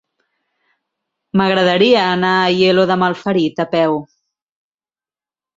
M'agradaria 1.41 1.99
anar 2.15 2.31
a 2.37 2.41
Aielo 2.47 2.87
de 2.93 2.99
Malferit 3.05 3.63
a 3.67 3.71
peu. 3.77 3.99